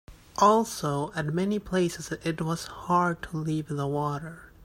[0.39, 4.51] Also, at many places it was hard to leave the water.